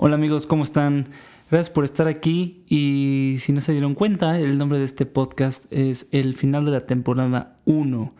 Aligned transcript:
Hola 0.00 0.14
amigos, 0.14 0.46
¿cómo 0.46 0.62
están? 0.62 1.08
Gracias 1.50 1.70
por 1.70 1.82
estar 1.82 2.06
aquí 2.06 2.62
y 2.68 3.38
si 3.40 3.50
no 3.50 3.60
se 3.60 3.72
dieron 3.72 3.94
cuenta, 3.96 4.38
el 4.38 4.56
nombre 4.56 4.78
de 4.78 4.84
este 4.84 5.06
podcast 5.06 5.66
es 5.72 6.06
El 6.12 6.34
final 6.34 6.64
de 6.64 6.70
la 6.70 6.86
temporada 6.86 7.56
1. 7.64 8.14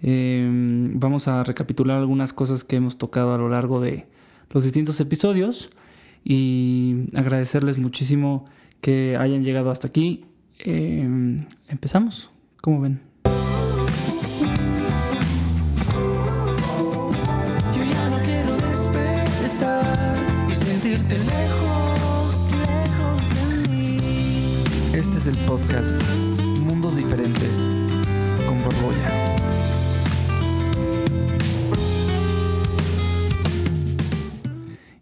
Em, 0.00 0.98
vamos 0.98 1.28
a 1.28 1.44
recapitular 1.44 1.98
algunas 1.98 2.32
cosas 2.32 2.64
que 2.64 2.76
hemos 2.76 2.96
tocado 2.96 3.34
a 3.34 3.36
lo 3.36 3.50
largo 3.50 3.82
de 3.82 4.06
los 4.48 4.64
distintos 4.64 4.98
episodios 4.98 5.68
y 6.24 7.04
agradecerles 7.14 7.76
muchísimo 7.76 8.46
que 8.80 9.18
hayan 9.18 9.44
llegado 9.44 9.70
hasta 9.70 9.88
aquí. 9.88 10.24
Em, 10.58 11.36
empezamos, 11.68 12.30
¿cómo 12.62 12.80
ven? 12.80 13.09
El 25.30 25.36
podcast 25.46 26.02
Mundos 26.64 26.96
Diferentes 26.96 27.64
con 28.48 28.58
Borbolla. 28.64 29.36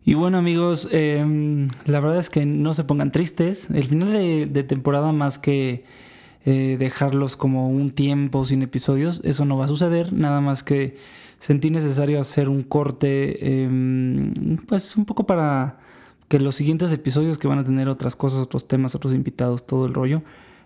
Y 0.04 0.12
bueno 0.12 0.36
amigos, 0.36 0.88
em, 0.92 1.68
la 1.86 2.00
verdad 2.00 2.18
es 2.18 2.28
que 2.28 2.44
no 2.44 2.74
se 2.74 2.84
pongan 2.84 3.10
tristes. 3.10 3.70
El 3.70 3.84
final 3.84 4.12
de, 4.12 4.64
temporada 4.64 5.12
más 5.12 5.38
que 5.38 5.84
eh, 6.44 6.76
dejarlos 6.78 7.36
como 7.36 7.70
un 7.70 7.88
tiempo 7.88 8.44
sin 8.44 8.62
episodios, 8.62 9.22
eso 9.24 9.46
no 9.46 9.56
va 9.56 9.64
a 9.64 9.68
suceder. 9.68 10.12
Nada 10.12 10.42
más 10.42 10.62
que 10.62 10.98
sentí 11.38 11.70
necesario 11.70 12.20
hacer 12.20 12.50
un 12.50 12.64
corte, 12.64 13.62
em, 13.62 14.58
pues 14.66 14.94
un 14.94 15.06
poco 15.06 15.24
para 15.24 15.78
que 16.28 16.38
los 16.38 16.54
siguientes 16.54 16.92
episodios 16.92 17.38
que 17.38 17.48
van 17.48 17.58
a 17.58 17.64
tener 17.64 17.88
otras 17.88 18.14
cosas, 18.14 18.40
otros 18.40 18.68
temas, 18.68 18.94
otros 18.94 19.14
invitados, 19.14 19.66
todo 19.66 19.86
el 19.86 19.94
rollo, 19.94 20.22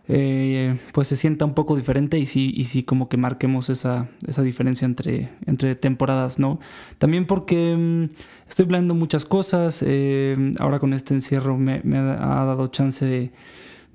eh, 0.08 0.78
pues 0.92 1.06
se 1.06 1.16
sienta 1.16 1.44
un 1.44 1.54
poco 1.54 1.76
diferente 1.76 2.18
y 2.18 2.26
sí, 2.26 2.52
y 2.56 2.64
sí 2.64 2.82
como 2.82 3.08
que 3.08 3.16
marquemos 3.16 3.70
esa, 3.70 4.08
esa 4.26 4.42
diferencia 4.42 4.84
entre, 4.84 5.30
entre 5.46 5.76
temporadas, 5.76 6.40
¿no? 6.40 6.58
También 6.98 7.26
porque 7.26 7.76
mm, 7.76 8.48
estoy 8.48 8.66
planeando 8.66 8.94
muchas 8.94 9.24
cosas, 9.24 9.82
eh, 9.86 10.52
ahora 10.58 10.80
con 10.80 10.92
este 10.92 11.14
encierro 11.14 11.56
me, 11.56 11.80
ha, 11.96 12.44
dado 12.44 12.66
chance 12.66 13.04
de, 13.04 13.30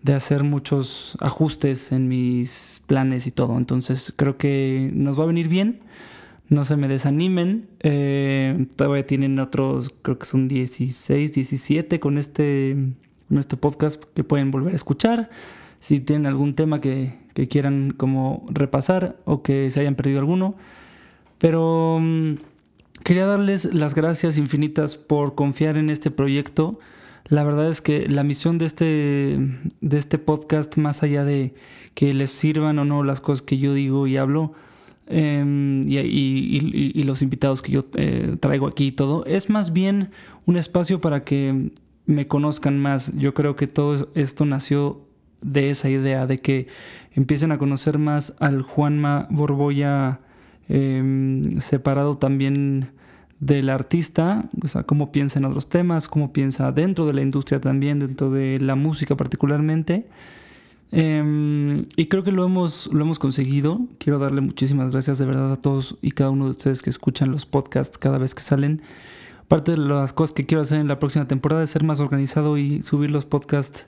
de, 0.01 0.13
hacer 0.13 0.45
muchos 0.45 1.17
ajustes 1.19 1.91
en 1.91 2.07
mis 2.07 2.81
planes 2.87 3.27
y 3.27 3.31
todo, 3.31 3.57
entonces 3.57 4.13
creo 4.15 4.37
que 4.37 4.89
nos 4.93 5.19
va 5.19 5.23
a 5.23 5.27
venir 5.27 5.49
bien 5.49 5.81
no 6.49 6.65
se 6.65 6.77
me 6.77 6.87
desanimen. 6.87 7.67
Eh, 7.81 8.67
todavía 8.75 9.05
tienen 9.05 9.39
otros, 9.39 9.93
creo 10.01 10.17
que 10.17 10.25
son 10.25 10.47
16, 10.47 11.33
17 11.33 11.99
con 11.99 12.17
este, 12.17 12.75
con 13.27 13.37
este 13.37 13.57
podcast 13.57 14.03
que 14.13 14.23
pueden 14.23 14.51
volver 14.51 14.73
a 14.73 14.75
escuchar. 14.75 15.29
Si 15.79 15.99
tienen 15.99 16.25
algún 16.25 16.55
tema 16.55 16.81
que, 16.81 17.25
quieran 17.49 17.93
como 17.95 18.47
repasar 18.49 19.17
o 19.25 19.43
que 19.43 19.69
se 19.69 19.81
hayan 19.81 19.93
perdido 19.93 20.17
alguno. 20.19 20.55
Pero 21.37 21.99
mm, 22.01 22.33
quería 23.03 23.27
darles 23.27 23.71
las 23.75 23.93
gracias 23.93 24.39
infinitas 24.39 24.97
por 24.97 25.35
confiar 25.35 25.77
en 25.77 25.91
este 25.91 26.09
proyecto. 26.09 26.79
La 27.25 27.43
verdad 27.43 27.69
es 27.69 27.81
que 27.81 28.09
la 28.09 28.23
misión 28.23 28.57
de 28.57 28.65
este, 28.65 29.37
de 29.81 29.97
este 29.97 30.17
podcast, 30.17 30.77
más 30.77 31.03
allá 31.03 31.25
de 31.25 31.53
que 31.93 32.13
les 32.15 32.31
sirvan 32.31 32.79
o 32.79 32.85
no 32.85 33.03
las 33.03 33.19
cosas 33.19 33.43
que 33.43 33.59
yo 33.59 33.73
digo 33.73 34.07
y 34.07 34.17
hablo, 34.17 34.53
Em, 35.09 35.83
y, 35.87 37.03
los 37.03 37.21
invitados 37.21 37.61
que 37.61 37.71
yo 37.71 37.85
eh, 37.95 38.35
traigo 38.39 38.67
aquí 38.67 38.87
y 38.87 38.91
todo, 38.91 39.25
es 39.25 39.49
más 39.49 39.71
bien 39.71 40.11
un 40.45 40.57
espacio 40.57 40.99
para 40.99 41.23
que 41.23 41.71
me 42.05 42.27
conozcan 42.27 42.77
más. 42.77 43.13
Yo 43.15 43.33
creo 43.33 43.55
que 43.55 43.67
todo 43.67 44.09
esto 44.15 44.45
nació 44.45 45.01
de 45.41 45.69
esa 45.69 45.89
idea, 45.89 46.27
de 46.27 46.39
que 46.39 46.67
empiecen 47.13 47.51
a 47.51 47.57
conocer 47.57 47.97
más 47.97 48.35
al 48.39 48.63
Juanma 48.63 49.27
Borboya 49.29 50.19
em, 50.67 51.59
separado 51.59 52.17
también 52.17 52.91
del 53.39 53.69
artista, 53.69 54.49
o 54.61 54.67
sea, 54.67 54.83
cómo 54.83 55.11
piensa 55.11 55.39
en 55.39 55.45
otros 55.45 55.69
temas, 55.69 56.07
cómo 56.07 56.33
piensa 56.33 56.71
dentro 56.71 57.05
de 57.05 57.13
la 57.13 57.21
industria 57.21 57.61
también, 57.61 57.99
dentro 57.99 58.29
de 58.31 58.59
la 58.59 58.75
música 58.75 59.15
particularmente. 59.15 60.07
Em, 60.91 61.85
y 61.95 62.05
creo 62.05 62.23
que 62.23 62.31
lo 62.31 62.45
hemos, 62.45 62.87
lo 62.93 63.01
hemos 63.01 63.19
conseguido. 63.19 63.81
Quiero 63.99 64.19
darle 64.19 64.41
muchísimas 64.41 64.91
gracias 64.91 65.17
de 65.17 65.25
verdad 65.25 65.51
a 65.51 65.61
todos 65.61 65.97
y 66.01 66.11
cada 66.11 66.29
uno 66.29 66.45
de 66.45 66.51
ustedes 66.51 66.81
que 66.81 66.89
escuchan 66.89 67.31
los 67.31 67.45
podcasts 67.45 67.97
cada 67.97 68.17
vez 68.17 68.33
que 68.33 68.41
salen. 68.41 68.81
Parte 69.47 69.71
de 69.71 69.77
las 69.77 70.13
cosas 70.13 70.33
que 70.33 70.45
quiero 70.45 70.61
hacer 70.61 70.79
en 70.79 70.87
la 70.87 70.99
próxima 70.99 71.27
temporada 71.27 71.63
es 71.63 71.69
ser 71.69 71.83
más 71.83 71.99
organizado 71.99 72.57
y 72.57 72.83
subir 72.83 73.11
los 73.11 73.25
podcasts 73.25 73.87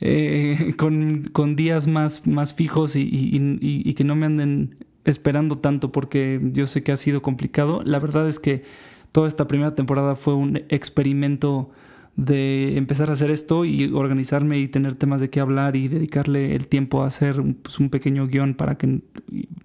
eh, 0.00 0.74
con, 1.32 1.56
días 1.56 1.86
más, 1.86 2.26
más 2.26 2.54
fijos 2.54 2.96
y, 2.96 3.08
y, 3.10 3.94
que 3.94 4.04
no 4.04 4.16
me 4.16 4.26
anden 4.26 4.76
esperando 5.04 5.58
tanto 5.58 5.92
porque 5.92 6.40
yo 6.52 6.66
sé 6.66 6.82
que 6.82 6.92
ha 6.92 6.96
sido 6.96 7.22
complicado. 7.22 7.82
La 7.84 7.98
verdad 7.98 8.28
es 8.28 8.38
que 8.38 8.64
toda 9.12 9.28
esta 9.28 9.46
primera 9.46 9.74
temporada 9.74 10.14
fue 10.14 10.34
un 10.34 10.62
experimento 10.68 11.70
de 12.16 12.76
empezar 12.76 13.10
a 13.10 13.14
hacer 13.14 13.30
esto 13.30 13.64
y 13.64 13.92
organizarme 13.92 14.58
y 14.58 14.68
tener 14.68 14.94
temas 14.94 15.20
de 15.20 15.30
qué 15.30 15.40
hablar 15.40 15.74
y 15.74 15.88
dedicarle 15.88 16.54
el 16.54 16.68
tiempo 16.68 17.02
a 17.02 17.06
hacer 17.06 17.42
pues, 17.62 17.80
un 17.80 17.90
pequeño 17.90 18.26
guion 18.26 18.54
para 18.54 18.76
que 18.76 19.00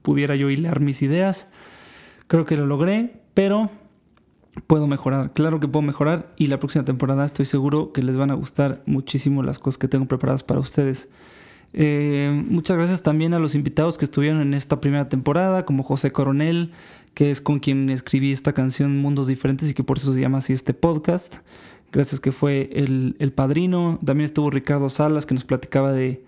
pudiera 0.02 0.36
yo 0.36 0.50
hilar 0.50 0.80
mis 0.80 1.02
ideas. 1.02 1.48
Creo 2.28 2.46
que 2.46 2.58
lo 2.58 2.66
logré, 2.66 3.22
pero 3.34 3.70
puedo 4.66 4.88
mejorar. 4.88 5.32
Claro 5.34 5.60
que 5.60 5.68
puedo 5.68 5.84
mejorar 5.84 6.34
y 6.38 6.48
la 6.48 6.60
próxima 6.60 6.86
temporada 6.86 7.26
estoy 7.26 7.46
seguro 7.46 7.94
que 7.94 8.02
les 8.02 8.18
van 8.18 8.32
a 8.32 8.36
gustar 8.36 8.82
muchísimo 8.86 9.44
las 9.44 9.60
cosas 9.60 9.78
que 9.78 9.88
tengo 9.88 10.08
preparadas 10.08 10.44
para 10.44 10.60
ustedes. 10.60 11.10
Eh, 11.74 12.44
muchas 12.50 12.78
gracias 12.78 13.04
también 13.04 13.36
a 13.36 13.40
los 13.40 13.54
invitados 13.54 14.00
que 14.00 14.06
estuvieron 14.06 14.42
en 14.42 14.56
esta 14.56 14.82
primera 14.82 15.08
temporada, 15.08 15.66
como 15.66 15.84
José 15.84 16.12
Coronel, 16.12 16.72
que 17.14 17.30
es 17.30 17.42
con 17.42 17.60
quien 17.60 17.92
escribí 17.92 18.32
esta 18.32 18.54
canción 18.54 18.98
Mundos 18.98 19.28
Diferentes 19.28 19.70
y 19.70 19.76
que 19.76 19.84
por 19.84 19.98
eso 19.98 20.12
se 20.14 20.20
llama 20.20 20.40
así 20.40 20.54
este 20.54 20.74
podcast 20.74 21.38
gracias 21.92 22.20
que 22.20 22.32
fue 22.32 22.70
el, 22.74 23.34
padrino. 23.36 24.00
También 24.04 24.26
estuvo 24.26 24.50
Ricardo 24.50 24.90
Salas, 24.90 25.26
que 25.26 25.34
nos 25.34 25.44
platicaba 25.44 25.92
de, 25.92 26.22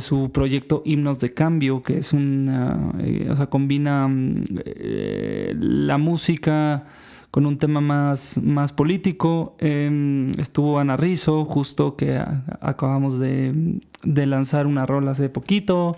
su 0.00 0.30
proyecto 0.32 0.82
Himnos 0.84 1.18
de 1.18 1.32
Cambio, 1.32 1.82
que 1.82 1.98
es 1.98 2.12
una, 2.12 2.92
eh, 3.00 3.28
o 3.30 3.36
sea, 3.36 3.46
combina 3.46 4.06
mm, 4.06 4.44
eh, 4.64 5.54
la 5.58 5.98
música 5.98 6.84
con 7.30 7.46
un 7.46 7.58
tema 7.58 7.80
más, 7.80 8.38
más 8.42 8.72
político. 8.72 9.56
Em, 9.58 10.30
estuvo 10.38 10.78
Ana 10.78 10.96
Rizzo, 10.96 11.44
justo 11.44 11.96
que 11.96 12.22
acabamos 12.60 13.18
de, 13.18 13.80
de, 14.02 14.26
lanzar 14.26 14.66
una 14.66 14.86
rola 14.86 15.12
hace 15.12 15.28
poquito. 15.28 15.96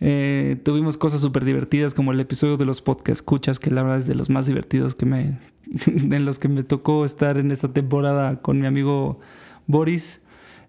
Eh, 0.00 0.56
tuvimos 0.64 0.96
cosas 0.96 1.20
súper 1.20 1.44
divertidas 1.44 1.94
como 1.94 2.12
el 2.12 2.20
episodio 2.20 2.56
de 2.56 2.64
los 2.64 2.82
podcast 2.82 3.20
escuchas, 3.20 3.58
que 3.58 3.70
la 3.70 3.82
verdad 3.82 3.98
es 3.98 4.06
de 4.06 4.14
los 4.14 4.28
más 4.28 4.46
divertidos 4.46 4.94
que 4.94 5.06
me, 5.06 5.38
en 5.86 6.24
los 6.24 6.38
que 6.38 6.48
me 6.48 6.62
tocó 6.62 7.04
estar 7.04 7.36
en 7.38 7.50
esta 7.50 7.72
temporada 7.72 8.40
con 8.40 8.60
mi 8.60 8.66
amigo 8.66 9.20
Boris. 9.66 10.20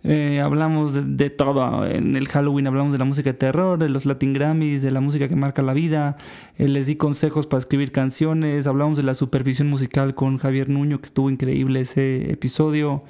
Eh, 0.03 0.39
hablamos 0.39 0.93
de, 1.17 1.29
todo. 1.31 1.85
En 1.85 2.15
el 2.15 2.27
Halloween 2.27 2.67
hablamos 2.67 2.93
de 2.93 2.99
la 2.99 3.05
música 3.05 3.31
de 3.31 3.37
terror, 3.37 3.79
de 3.79 3.89
los 3.89 4.05
Latin 4.05 4.33
Grammys, 4.33 4.83
de 4.83 4.91
la 4.91 5.01
música 5.01 5.27
que 5.27 5.35
marca 5.35 5.63
la 5.63 5.73
vida. 5.73 6.15
Eh, 6.57 6.67
les 6.67 6.85
di 6.85 6.95
consejos 6.95 7.47
para 7.47 7.59
escribir 7.59 7.91
canciones. 7.91 8.67
Hablamos 8.67 8.97
de 8.97 9.03
la 9.03 9.15
supervisión 9.15 9.67
musical 9.67 10.13
con 10.13 10.37
Javier 10.37 10.69
Nuño, 10.69 10.99
que 10.99 11.05
estuvo 11.05 11.29
increíble 11.31 11.81
ese 11.81 12.31
episodio. 12.31 13.03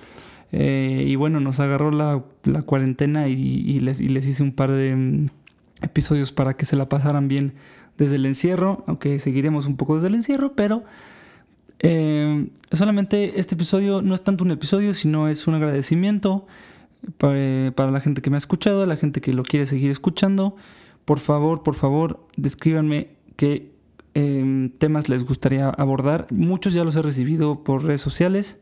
Eh, 0.53 1.03
y 1.05 1.15
bueno, 1.17 1.41
nos 1.41 1.59
agarró 1.59 1.91
la, 1.91 2.23
cuarentena 2.65 3.27
y, 3.27 3.79
les, 3.81 3.99
y 3.99 4.07
les 4.07 4.25
hice 4.25 4.41
un 4.41 4.53
par 4.53 4.71
de 4.71 4.95
mm, 4.95 5.27
episodios 5.81 6.31
para 6.31 6.55
que 6.55 6.65
se 6.65 6.77
la 6.77 6.87
pasaran 6.87 7.27
bien 7.27 7.55
desde 7.97 8.15
el 8.15 8.25
encierro, 8.25 8.85
aunque 8.87 9.19
seguiremos 9.19 9.65
un 9.65 9.75
poco 9.75 9.95
desde 9.95 10.07
el 10.07 10.15
encierro, 10.15 10.53
pero 10.53 10.83
eh, 11.79 12.49
solamente 12.71 13.39
este 13.39 13.55
episodio 13.55 14.01
no 14.01 14.15
es 14.15 14.23
tanto 14.23 14.43
un 14.43 14.51
episodio, 14.51 14.93
sino 14.93 15.27
es 15.27 15.47
un 15.47 15.55
agradecimiento 15.55 16.45
para, 17.17 17.91
la 17.91 17.99
gente 17.99 18.21
que 18.21 18.29
me 18.29 18.37
ha 18.37 18.39
escuchado, 18.39 18.85
la 18.85 18.97
gente 18.97 19.21
que 19.21 19.33
lo 19.33 19.43
quiere 19.43 19.65
seguir 19.65 19.91
escuchando. 19.91 20.55
Por 21.05 21.19
favor, 21.19 21.63
por 21.63 21.75
favor, 21.75 22.25
descríbanme 22.35 23.09
qué 23.35 23.71
em, 24.13 24.69
temas 24.71 25.09
les 25.09 25.23
gustaría 25.23 25.69
abordar. 25.69 26.27
Muchos 26.31 26.73
ya 26.73 26.83
los 26.83 26.95
he 26.95 27.01
recibido 27.01 27.63
por 27.63 27.83
redes 27.83 28.01
sociales. 28.01 28.57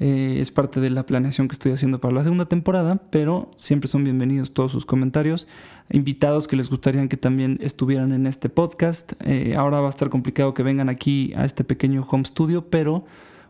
Eh, 0.00 0.36
es 0.40 0.52
parte 0.52 0.78
de 0.80 0.90
la 0.90 1.04
planeación 1.06 1.48
que 1.48 1.54
estoy 1.54 1.72
haciendo 1.72 2.00
para 2.00 2.14
la 2.14 2.22
segunda 2.22 2.46
temporada, 2.46 3.00
pero 3.10 3.50
siempre 3.56 3.88
son 3.88 4.04
bienvenidos 4.04 4.54
todos 4.54 4.70
sus 4.70 4.86
comentarios. 4.86 5.48
Invitados 5.90 6.46
que 6.46 6.54
les 6.54 6.70
gustaría 6.70 7.06
que 7.08 7.16
también 7.16 7.58
estuvieran 7.60 8.12
en 8.12 8.26
este 8.26 8.48
podcast. 8.48 9.14
Eh, 9.24 9.56
ahora 9.56 9.80
va 9.80 9.88
a 9.88 9.90
estar 9.90 10.08
complicado 10.08 10.54
que 10.54 10.62
vengan 10.62 10.88
aquí 10.88 11.32
a 11.34 11.44
este 11.44 11.64
pequeño 11.64 12.06
home 12.08 12.24
studio, 12.24 12.68
pero 12.70 13.06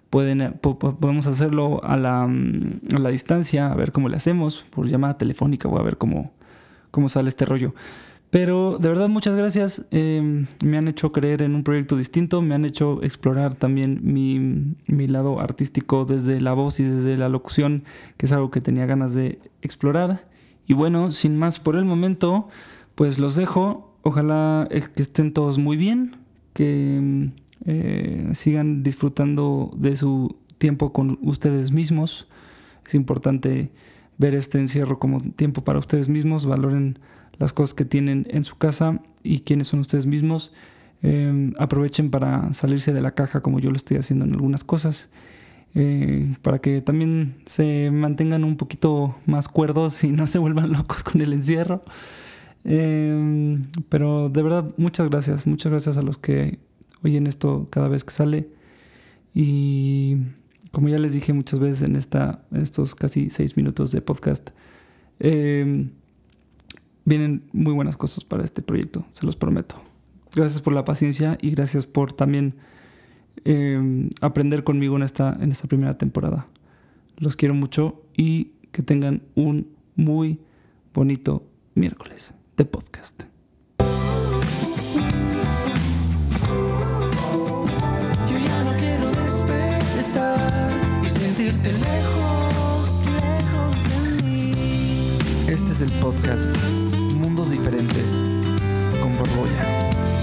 pueden, 0.09 0.41
eh, 0.41 0.53
podemos 0.62 1.27
hacerlo 1.27 1.85
a 1.85 1.97
la, 1.99 2.27
mm, 2.27 2.94
a 2.94 2.99
la, 2.99 3.11
distancia, 3.11 3.71
a 3.71 3.75
ver 3.75 3.93
cómo 3.93 4.09
le 4.09 4.17
hacemos, 4.17 4.65
por 4.71 4.87
llamada 4.89 5.19
telefónica, 5.19 5.69
o 5.69 5.79
a 5.79 5.83
ver 5.83 5.99
cómo, 5.99 6.33
cómo 6.91 7.11
sale 7.11 7.29
este 7.29 7.44
rollo. 7.44 7.75
Pero 8.31 8.79
de 8.79 8.89
verdad 8.89 9.09
muchas 9.09 9.35
gracias. 9.35 9.87
Em, 9.91 10.47
me 10.63 10.77
han 10.77 10.89
hecho 10.89 11.13
creer 11.13 11.43
en 11.43 11.55
un 11.55 11.65
proyecto 11.65 11.97
distinto, 11.97 12.43
me 12.43 12.55
han 12.55 12.65
hecho 12.65 13.03
explorar 13.03 13.55
también 13.55 14.01
mi, 14.03 14.75
mi, 14.87 15.07
lado 15.07 15.41
artístico 15.41 16.05
desde 16.05 16.41
la 16.41 16.53
voz 16.53 16.79
y 16.79 16.85
desde 16.85 17.17
la 17.17 17.31
locución, 17.31 17.85
que 18.19 18.27
es 18.27 18.33
algo 18.33 18.51
que 18.51 18.61
tenía 18.61 18.85
ganas 18.85 19.15
de 19.15 19.39
explorar. 19.63 20.29
Y 20.67 20.75
bueno, 20.75 21.11
sin 21.11 21.39
más 21.39 21.59
por 21.59 21.77
el 21.77 21.87
momento, 21.87 22.49
pues 22.95 23.19
los 23.19 23.35
dejo. 23.35 23.95
Ojalá 24.03 24.69
eh, 24.71 24.83
que 24.95 25.03
estén 25.03 25.33
todos 25.33 25.59
muy 25.59 25.79
bien, 25.79 26.17
que 26.53 27.31
eh, 27.65 28.29
sigan 28.35 28.83
disfrutando 28.83 29.73
de 29.75 29.97
su 29.97 30.37
tiempo 30.59 30.93
con 30.93 31.19
ustedes 31.23 31.73
mismos. 31.73 32.29
Es 32.87 32.95
importante 32.95 33.71
ver 34.19 34.35
este 34.35 34.59
encierro 34.59 34.99
como 34.99 35.20
tiempo 35.20 35.65
para 35.65 35.79
ustedes 35.79 36.09
mismos, 36.09 36.44
valoren 36.44 36.99
las 37.38 37.53
cosas 37.53 37.75
que 37.75 37.85
tienen 37.85 38.26
en 38.31 38.44
su 38.44 38.56
casa 38.56 39.00
y 39.23 39.41
quiénes 39.41 39.69
son 39.69 39.81
ustedes 39.81 40.06
mismos. 40.06 40.53
Em, 41.00 41.53
aprovechen 41.59 42.11
para 42.11 42.53
salirse 42.55 42.93
de 42.93 43.00
la 43.00 43.12
caja 43.12 43.41
como 43.41 43.61
yo 43.61 43.70
lo 43.70 43.76
estoy 43.76 43.97
haciendo 43.97 44.25
en 44.25 44.32
algunas 44.35 44.65
cosas. 44.65 45.09
Eh, 45.75 46.35
para 46.43 46.61
que 46.61 46.81
también 46.81 47.37
se 47.47 47.91
mantengan 47.93 48.43
un 48.43 48.56
poquito 48.56 49.17
más 49.26 49.49
cuerdos 49.49 50.03
y 50.03 50.09
no 50.12 50.26
se 50.26 50.38
vuelvan 50.38 50.73
locos 50.73 51.03
con 51.03 51.20
el 51.20 51.32
encierro. 51.32 51.85
Em, 52.65 53.62
pero 53.88 54.29
de 54.29 54.43
verdad, 54.43 54.75
muchas 54.76 55.09
gracias, 55.09 55.47
muchas 55.47 55.70
gracias 55.70 55.97
a 55.97 56.03
los 56.03 56.19
que 56.19 56.59
oyen 57.03 57.26
esto 57.26 57.69
cada 57.70 57.88
vez 57.88 58.05
que 58.05 58.12
sale. 58.12 58.49
Y 59.35 60.17
como 60.79 60.91
ya 60.91 60.99
les 60.99 61.13
dije 61.13 61.33
muchas 61.33 61.59
veces 61.59 61.83
en, 61.83 61.97
esta, 61.97 62.45
estos 62.53 62.95
casi 62.95 63.31
seis 63.31 63.57
minutos 63.57 63.91
de 63.91 64.01
podcast, 64.01 64.51
eh, 65.19 65.89
vienen 67.05 67.43
muy 67.53 67.73
buenas 67.73 67.97
cosas 67.97 68.23
para 68.23 68.45
este 68.45 68.63
proyecto, 68.63 69.05
se 69.11 69.27
los 69.27 69.35
prometo. 69.35 69.83
Gracias 70.33 70.63
por 70.63 70.75
la 70.75 70.85
paciencia 70.85 71.37
y 71.43 71.51
gracias 71.51 71.85
por 71.85 72.13
también 72.13 72.55
em, 73.45 74.09
aprender 74.21 74.63
conmigo 74.63 74.95
en 74.95 75.03
esta, 75.03 75.37
en 75.41 75.51
esta 75.51 75.67
primera 75.67 75.99
temporada. 75.99 76.47
Los 77.17 77.35
quiero 77.35 77.55
mucho 77.55 78.01
y 78.17 78.53
que 78.71 78.83
tengan 78.83 79.23
un 79.35 79.67
muy 79.97 80.39
bonito 80.95 81.45
miércoles 81.75 82.35
de 82.57 82.65
podcast. 82.67 83.28
Este 95.49 95.73
es 95.73 95.81
el 95.81 95.91
podcast 95.93 96.55
Mundos 97.15 97.50
Diferentes 97.50 98.21
con 99.00 99.17
Borbolla. 99.17 100.18